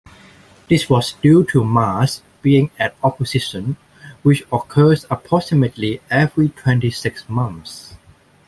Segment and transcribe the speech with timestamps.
[0.67, 3.77] This was due to Mars being at opposition,
[4.23, 7.93] which occurs approximately every twenty-six months.